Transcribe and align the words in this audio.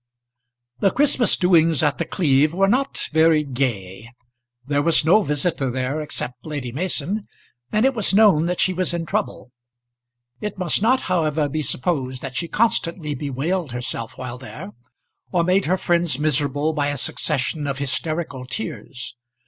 The 0.79 0.89
Christmas 0.89 1.37
doings 1.37 1.83
at 1.83 1.99
The 1.99 2.05
Cleeve 2.05 2.55
were 2.55 2.67
not 2.67 3.01
very 3.11 3.43
gay. 3.43 4.09
There 4.65 4.81
was 4.81 5.05
no 5.05 5.21
visitor 5.21 5.69
there, 5.69 6.01
except 6.01 6.43
Lady 6.43 6.71
Mason, 6.71 7.27
and 7.71 7.85
it 7.85 7.93
was 7.93 8.11
known 8.11 8.47
that 8.47 8.59
she 8.59 8.73
was 8.73 8.95
in 8.95 9.05
trouble. 9.05 9.51
It 10.39 10.57
must 10.57 10.81
not, 10.81 11.01
however, 11.01 11.47
be 11.47 11.61
supposed 11.61 12.23
that 12.23 12.35
she 12.35 12.47
constantly 12.47 13.13
bewailed 13.13 13.73
herself 13.73 14.17
while 14.17 14.39
there, 14.39 14.71
or 15.31 15.43
made 15.43 15.65
her 15.65 15.77
friends 15.77 16.17
miserable 16.17 16.73
by 16.73 16.87
a 16.87 16.97
succession 16.97 17.67
of 17.67 17.77
hysterical 17.77 18.47
tears. 18.47 19.15